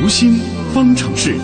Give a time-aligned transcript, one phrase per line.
[0.00, 0.34] 读心
[0.72, 1.36] 方程式。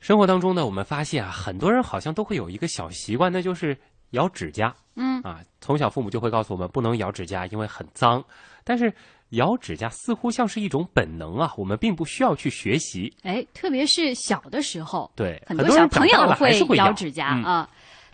[0.00, 3.76] 生活当中呢，我们发现啊，很多人好像都会有一个小习惯，那就是
[4.12, 4.74] 咬指甲。
[4.96, 8.24] 嗯啊，从小父母就会告诉我们不能咬指甲，因为很脏。
[8.64, 8.90] 但是
[9.30, 13.14] 咬指甲似乎像是一种本能啊，我们并不需要去学习。
[13.24, 17.70] 哎，特别是小的时候，对，很多多小朋友会咬指甲嗯啊。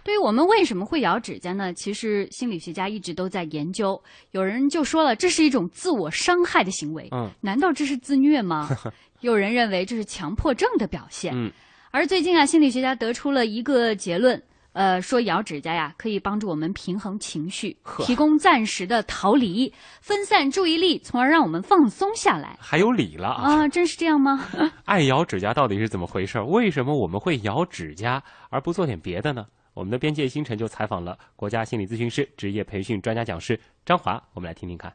[0.08, 1.70] 对于我们为什么会咬指甲呢？
[1.74, 4.02] 其实心理学家一直都在研究。
[4.30, 7.06] 有人就说了，这是一种自我伤害的行为。
[7.12, 8.70] 嗯，难道这是自虐吗？
[9.20, 11.34] 有人认为这是强迫症的表现。
[11.36, 11.52] 嗯，
[11.90, 19.70] 而最近啊，心理学家得出了一个结论，呃，说咬指甲呀可以帮助我们平衡情绪，提供暂时的逃离，
[20.00, 22.56] 分散注意力，从而让我们放松下来。
[22.58, 23.56] 还有理了啊！
[23.56, 24.42] 啊，真是这样吗？
[24.86, 26.40] 爱咬指甲到底是怎么回事？
[26.40, 29.44] 为什么我们会咬指甲而不做点别的呢？
[29.78, 33.56] 我们的边界星辰就采访了国家心理咨询师、职业培训专家讲师
[33.86, 34.92] 张华，我们来听听看。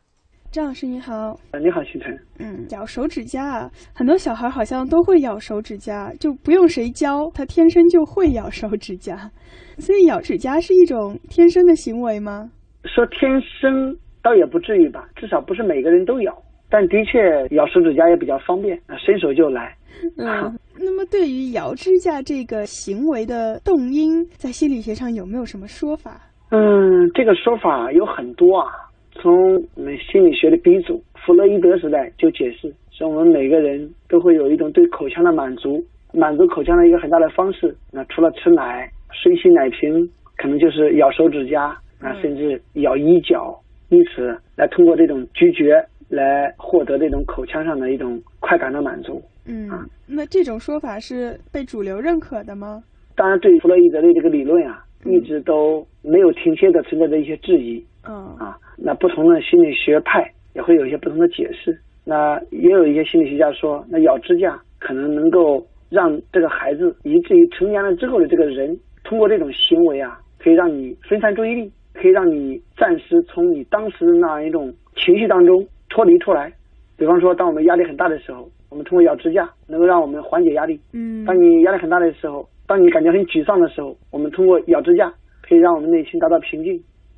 [0.51, 2.19] 张老师你好，呃你好，星辰。
[2.37, 9.31] 嗯，咬手指甲啊，很多小孩好像都会咬手指甲，就不用谁教，他天生就会咬手指甲。
[9.77, 12.51] 所以咬指甲是一种天生的行为吗？
[12.83, 16.37] 说天生倒也不至于吧，至少不是每个人都咬，
[16.69, 19.73] 但的确咬手指甲也比较方便，啊，伸手就来。
[20.17, 26.19] 嗯，那么对于咬指甲这个行为的动因，在心理学上有没有什么说法？
[26.49, 28.71] 嗯，这个说法有很多啊。
[29.13, 29.31] 从
[29.75, 38.91] 我们心理学的鼻祖弗洛伊德时代就解释，说我们每个人都会有一种对口腔的满足，满足口腔的一个很大的方式，那除了吃奶、
[39.23, 41.65] 吮吸奶瓶，可能就是咬手指甲
[41.99, 43.55] 啊，嗯甚至咬衣角，
[43.89, 45.71] 以此来通过这种咀嚼
[46.09, 49.21] 来获得这种口腔上的一种快感的满足。
[49.45, 52.83] 嗯啊，那这种说法是被主流认可的吗？
[53.15, 58.57] 当然，对弗洛伊德的这个理论啊，一直都没有停歇的存在着一些质疑嗯啊。
[58.77, 61.77] 那不同的心理学派也会有一些不同的解释。
[62.05, 76.51] 那也有一些心理学家说，那咬指甲可能能够让这个孩子，以至于成年了之后的这个人，通过这种行为啊，可以让你分散注意力，可以让你暂时从你当时的那样一种情绪当中脱离出来。
[76.97, 80.81] 比方说，当我们压力很大的时候，我们通过咬指甲能够让我们缓解压力。
[80.93, 85.13] 嗯当你压力很大的时候，当你感觉很沮丧的时候，我们通过咬指甲
[85.47, 86.75] 可以让我们内心达到平静；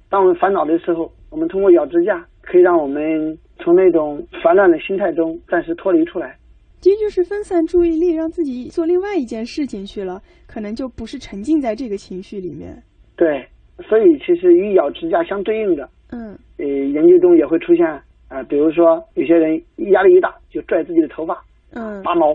[0.09, 6.35] 当我们烦恼的时候，我们通过咬指甲可以让我们从那种烦乱的心态中暂时脱离出来。
[6.81, 12.83] 其实就是分散注意力，让自己做另外一件事情去了，可能就不是沉浸在这个情绪里面。
[13.15, 13.47] 对，
[13.87, 17.87] 所以其实与咬指甲相对应的，嗯呃，研究中也会出现
[18.27, 19.55] 啊、比如说有些人
[19.91, 21.39] 压力一大就拽自己的头发
[21.75, 22.31] 嗯拔毛，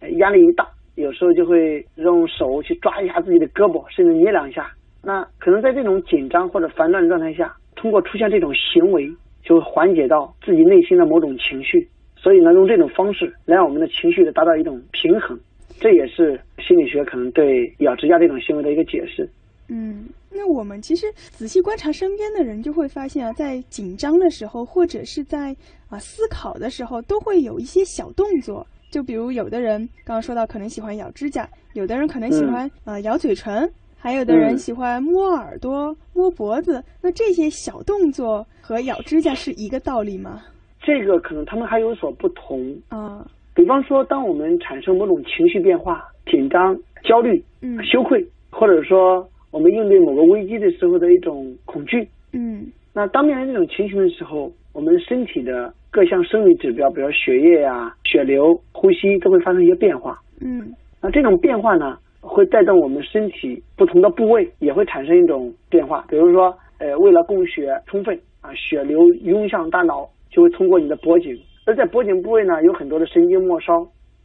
[0.00, 0.66] 呃 压力一大
[0.96, 4.70] 有时候就会用手去抓一下自己的胳膊，甚至捏两下。
[5.02, 9.08] 那可能在这种紧张或者烦乱的状态下，通过出现这种行为，
[9.44, 11.86] 就会缓解到自己内心的某种情绪。
[12.16, 15.38] 所以呢，用这种方式来让我们的情绪的达到一种平衡，
[15.78, 19.28] 这也是心理学可能对咬指甲这种行为的一个解释。
[19.68, 25.54] 嗯，那我们其实仔细观察身边的人，就会发现啊，在紧张的时候，或者是在
[25.88, 28.66] 啊思考的时候，都会有一些小动作。
[28.90, 36.82] 就比如有的人刚刚说到可能喜欢咬指甲，有的人可能喜欢啊、呃咬嘴唇，还有的人嗯喜欢摸耳朵、摸脖子。
[37.02, 40.42] 那这些小动作和咬指甲是一个道理吗？
[40.80, 42.74] 这个可能他们还有所不同。
[42.88, 46.74] 啊，比方说，当我们产生某种情绪变化，紧张、
[47.04, 60.18] 焦虑、嗯羞愧，或者说我们应对某个危机的时候的一种恐惧，嗯那当面临这种情形的时候，我们身体的各项生理指标，比如血液呀、血流、呼吸，都会发生一些变化。
[60.40, 66.04] 嗯那这种变化呢，会带动我们身体不同的部位也会产生一种变化。
[66.08, 73.72] 比如说，呃，为了供血充分啊，血流涌向大脑，就会通过你的脖颈，而在脖颈部位呢，有很多的神经末梢。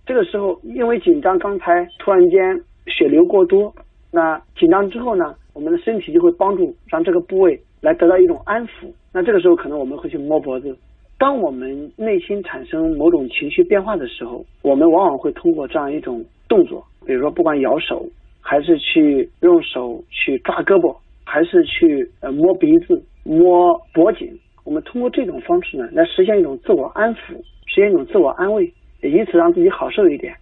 [0.06, 3.74] 这个时候，因为紧张，刚才突然间血流过多，
[4.16, 8.94] 那紧张之后呢，我们的身体就会帮助让这个部位来得到一种安抚。
[9.12, 10.78] 那这个时候，可能我们会去摸脖子。
[11.18, 18.06] 当我们内心产生某种情绪变化的时候，我们往往会通过这样一种动作，比如说不管咬手，
[18.40, 24.30] 还是去用手去抓胳膊，还是去呃摸鼻子、摸脖颈，
[24.64, 27.34] 我们通过这种方式呢，来实现一种自我安抚，
[27.66, 28.66] 实现一种自我安慰，
[29.02, 30.36] 以此让自己好受一点。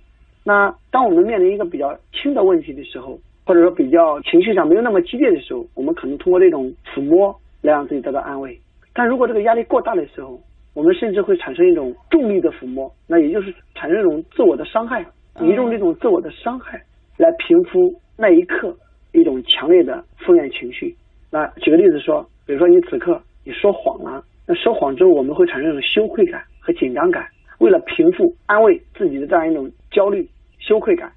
[0.44, 8.58] 那当我们面临一个比较轻的问题的时候，或者说比较情绪上没有那么激烈的时候，我们可能通过这种抚摸来让自己得到安慰。
[8.94, 10.40] 但如果这个压力过大的时候，
[10.74, 15.02] 我们甚至会产生一种重力的抚摸，那也就是产生一种自我的伤害，
[15.36, 16.82] 嗯你用这种自我的伤害
[17.18, 18.76] 来平复那一刻
[19.12, 20.96] 一种强烈的负面情绪。
[21.30, 27.26] 那举个例子说，比如说你此刻你说谎了，那说谎之后我们会产生一种羞愧感和紧张感，
[27.60, 30.28] 为了平复、安慰自己的这样一种焦虑、
[30.60, 31.12] 羞愧感，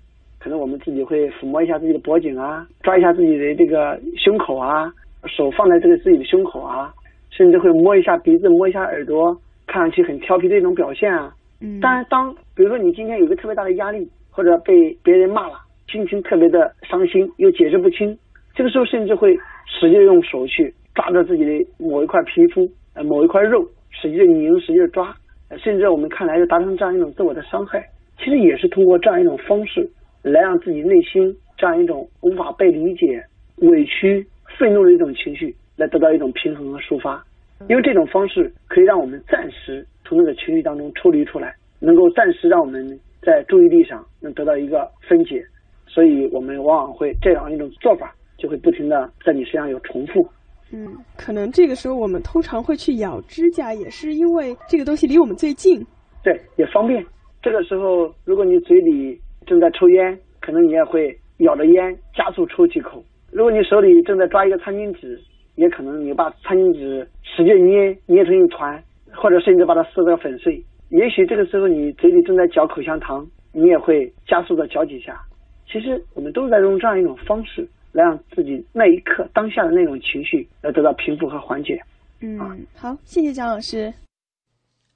[0.44, 4.93] 可能我们自己会抚摸一下自己的脖颈啊，抓一下自己的这个胸口啊，
[5.26, 6.93] 手放在这个自己的胸口啊，
[7.31, 9.35] 甚至会摸一下鼻子、摸一下耳朵，
[9.67, 11.32] 看上去很调皮的一种表现啊。
[11.62, 15.55] 嗯，当然，当比如说你今天有个特别大的压力，或者被别人骂了，
[15.91, 18.14] 心情特别的伤心，又解释不清，
[18.55, 19.35] 这个时候甚至会
[19.67, 25.11] 使劲用手去抓着自己的某一块皮肤、呃某一块肉，使劲拧、使劲抓，
[25.49, 27.82] 呃甚至我们看来就达成这样一种自我的伤害。
[28.19, 29.91] 其实也是通过这样一种方式，
[30.24, 33.22] 来让自己内心这样一种无法被理解、
[33.56, 34.26] 委屈、
[34.58, 37.22] 愤怒的一种情绪，来得到一种平衡和抒发。
[37.68, 45.44] 因为这种方式可以让我们暂时从那个情绪当中抽离出来，能够暂时让我们在注意力上能得到一个分解，
[45.86, 50.26] 所以我们往往会这样一种做法就会不停的在你身上有重复。
[50.72, 55.84] 嗯，可能这个时候我们通常会去咬指甲，也是因为这个东西离我们最近。
[56.22, 57.04] 对，也方便。
[57.40, 65.20] 这个时候，如果你嘴里正在抽烟，可能你也会咬着烟加速抽几口；如果你手里正在抓一个餐巾纸，
[65.56, 68.82] 也可能你把餐巾纸使劲捏，捏成一团，
[69.12, 70.62] 或者甚至把它撕得粉碎。
[70.91, 75.20] 也许这个时候你嘴里正在嚼口香糖，你也会加速的嚼几下。
[75.67, 81.81] 其实我们都在用这样一种方式来让自己那一刻当下的那种情绪来得到平复和缓解。
[82.20, 82.38] 嗯，
[82.76, 83.93] 好，谢谢蒋老师。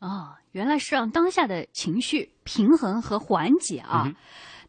[0.01, 4.03] 哦，原来是让当下的情绪平衡和缓解啊。
[4.07, 4.15] 嗯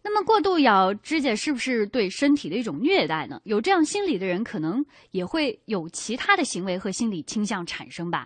[0.02, 3.38] 那么过度咬指甲是不是对身体的一种虐待呢？
[3.44, 8.26] 有这样心理的人，可能也会有其他的行为和心理倾向产生吧。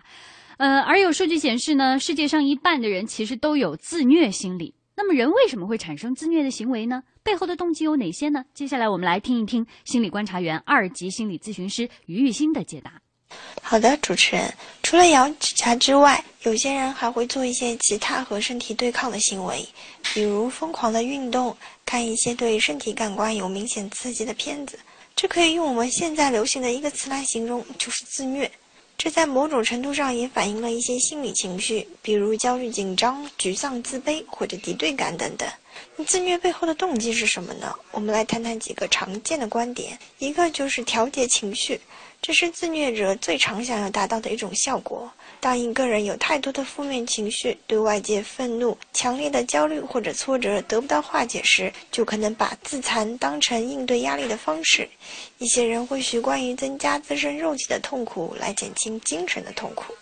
[0.56, 4.72] 呃，而有数据显示呢，世界上一半的人其实都有自虐心理。
[4.94, 7.02] 那么人为什么会产生自虐的行为呢？
[7.24, 8.44] 背后的动机有哪些呢？
[8.54, 12.92] 接下来我们来听一听心理观察员、二级心理咨询师于玉欣的解答。
[13.62, 14.52] 好的，主持人，
[14.82, 19.66] 除了咬指甲之外，有些人还会做一些其他和身体对抗的行为，
[20.12, 24.78] 比如疯狂的运动，看一些对身体感官有明显刺激的片子。
[25.16, 28.50] 这可以用我们现在流行的一个词来形容，就是自虐。
[28.96, 35.48] 这在某种程度上也反映了一些心理情绪，比如焦虑、紧张、沮丧、自卑或者敌对感等等。
[36.06, 37.74] 自虐背后的动机是什么呢？
[37.90, 39.98] 我们来谈谈几个常见的观点。
[40.18, 41.80] 一个就是调节情绪，
[42.22, 45.12] 这是自虐者最常想要达到的一种效果。
[45.44, 54.88] 当一个人有太多的负面情绪，对外界愤怒、强烈的焦虑或者挫折得不到化解时，就可能把自残当成应对压力的方式。
[55.36, 59.94] 一些人会习惯于增加自身肉体的痛苦来减轻精神的痛苦。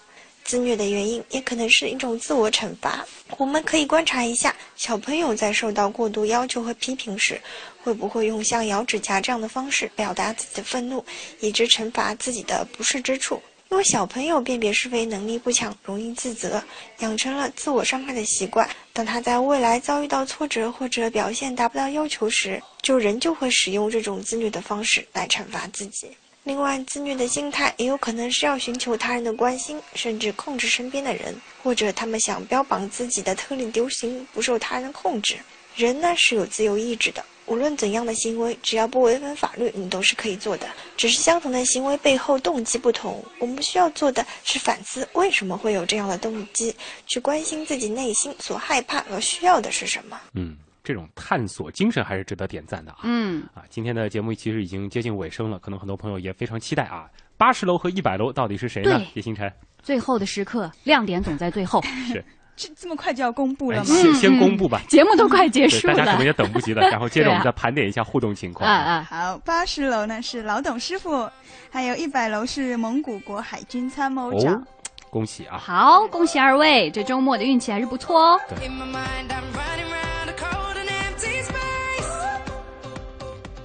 [0.44, 3.04] 自虐的原因也可能是一种自我惩罚。
[3.36, 7.40] 我们可以观察一下，小朋友在受到过度要求和批评时，
[7.82, 11.04] 会不会用像咬指甲这样的方式表达自己的愤怒，
[11.40, 13.42] 以致惩罚自己的不适之处。
[13.72, 16.62] 因为小朋友辨别是非能力不强，容易自责，
[16.98, 18.68] 养成了自我伤害的习惯。
[18.92, 26.08] 当他在未来遭遇到挫折或者表现达不到要求时，就仍旧会使用这种自虐的方式来惩罚自己。
[26.44, 35.36] 另外，自虐的心态也有可能是要寻求他人的关心，甚至控制身边的人，或者他们想标榜自己的特立独行，不受他人控制。
[35.74, 40.66] 人呢是有自由意志的，无论怎样的行为，只要不违反法律，你都是可以做的。
[40.96, 46.74] 只是相同的行为背后动机不同，我们需要做的是反思为什么会有这样的动机，
[47.06, 50.20] 去关心自己内心所害怕和需要的是什么。
[50.34, 52.98] 嗯，这种探索精神还是值得点赞的啊。
[53.02, 57.10] 嗯，啊，今天的节目其实已经接近尾声了，可能很多朋友也非常期待啊。
[57.36, 59.02] 八十楼和一百楼到底是谁呢？
[59.14, 61.82] 叶星辰，最后的时刻，亮点总在最后。
[62.06, 63.94] 是这这么快就要公布哎了吗？
[63.94, 66.26] 先先公布吧，节目都快结，束了大家可能。
[66.26, 66.82] 也等不及了。
[66.90, 68.68] 然后接着我们再盘点一下互动情况。
[68.68, 69.06] 啊啊！
[69.08, 71.28] 好，八十楼呢是老董师傅，
[71.70, 74.54] 还有一百楼是蒙古国海军参谋长。
[74.54, 74.62] 哦，
[75.10, 75.58] 恭喜啊！
[75.58, 78.40] 好，恭喜二位，这周末的运气还是不错哦。
[78.62, 78.78] In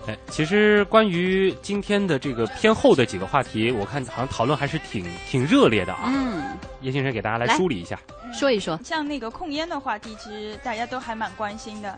[0.07, 6.03] 哎，其实关于今天的这个偏后的几个话题，我看好像讨论还是挺挺热烈的啊。
[6.05, 7.99] 嗯，叶先生给大家来来梳理一下。
[8.33, 8.79] 说一说。
[8.85, 11.95] 像那个控烟的话题，其实大家都还蛮关心的。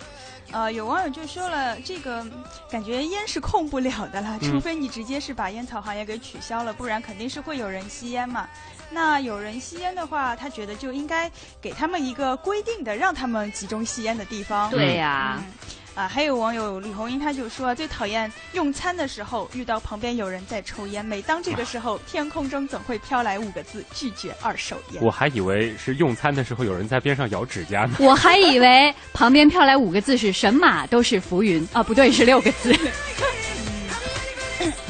[0.52, 2.26] 呃，有网友就说了，这个
[2.72, 8.48] 感觉烟是控不了的了，嗯除非你直接是把烟草行业给取消了，不然肯定是会有人吸烟嘛。
[8.90, 11.30] 那有人吸烟的话，他觉得就应该
[11.62, 14.72] 给他们一个规定的，让他们集中吸烟的地方。
[14.72, 15.44] 对呀、嗯
[16.00, 25.04] 啊，还有网友李红英他就说最讨厌用餐的时候遇到旁边有人在抽烟，每当这个时候，天空中总会飘来五个字：拒绝二手烟。
[25.04, 27.98] 我还以为是用餐的时候有人在边上咬指甲呢。
[28.00, 32.74] 我还以为旁边飘来五个字是神马都是浮云啊，不对，是六个字。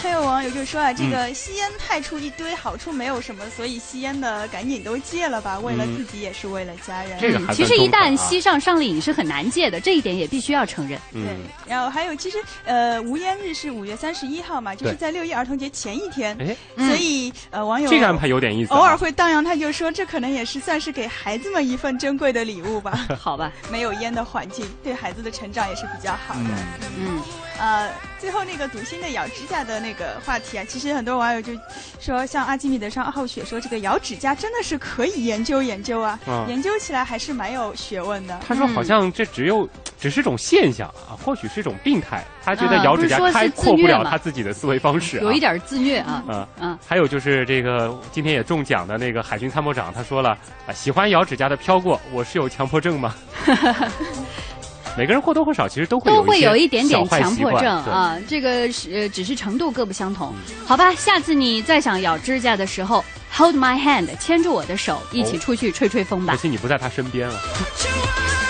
[0.02, 7.18] 还有网友就说啊，这个吸烟害处一堆，好处没有什么，所以吸烟的赶紧都戒了吧，为了自己也是为了家人。
[7.20, 11.00] 这个还其实一旦吸上上瘾是很难戒的，这一点也必须要承认。
[11.12, 16.56] 对嗯，，然后还有，其实呃，无烟日是五月三十一号嘛，就是在六一儿童节前一天，哎，
[16.88, 18.78] 所以呃，网友这个安排有点意思啊。
[18.78, 23.08] 偶尔会荡漾，他就说这可能也是算是给孩子们一份珍贵的礼物吧。
[23.20, 26.50] 好吧，没有烟的环境，对孩子的成长也是比较好的。
[26.98, 27.22] 嗯，
[27.60, 27.90] 呃，
[28.20, 31.54] 最后那个赌心的咬指甲的那个话题啊，其实很多网友就
[32.00, 38.40] 说，像阿基米德上二号雪说，这个咬指甲真的是可以研究研究啊，嗯研究起来还是蛮有学问的。
[38.48, 39.68] 他说好像这只有
[40.00, 42.24] 只是种现象啊，或许是一种病态。
[42.42, 45.22] 他觉得啊咬指甲是开阔不了他自己的思维方式啊。
[45.22, 46.24] 有一点自虐啊。
[46.28, 46.48] 嗯。
[46.62, 50.32] 嗯，还有就是这个今天也中奖的那个海军参谋长，他说了
[50.66, 53.14] 啊，喜欢咬指甲的飘过，我是有强迫症吗？
[54.98, 60.34] 每个人或多或少其实都会都会有一一点点强迫症啊，这个是呃只是程度各不相同。
[60.66, 66.40] 好吧，下次你再想咬指甲的时候，hold my hand，牵住我的手，一起哦出去吹吹风吧可。
[66.40, 67.36] 惜你不在他身边了。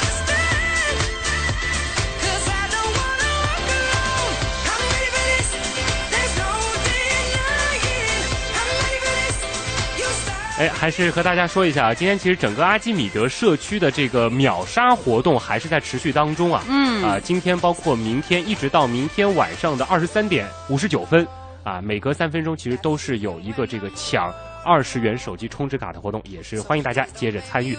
[10.60, 16.62] 哎，还是和大家说一下啊，今天其实整个阿基米德社区的这个秒杀活动还是在持续当中啊。
[16.68, 21.26] 嗯啊，今天包括明天一直到明天晚上的二十三点五十九分，
[21.64, 24.34] 啊，每隔三分钟其实都是有一个这个抢
[24.66, 27.78] 二十元手机充值卡的活动，也是欢迎大家接着参与。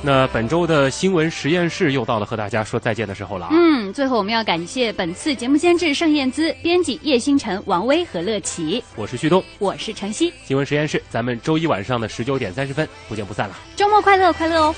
[0.00, 3.50] 那本周的新闻实验室又到了和大家说再见的时候了啊。
[3.52, 13.56] 嗯，最后我们要感谢本次节目监制盛燕姿、编辑叶星辰、王威和乐琪，我是旭东，我是晨曦，新闻实验室，咱们周一晚上的十九点三十分不见不散了。
[13.76, 14.74] 周末快乐，快乐哦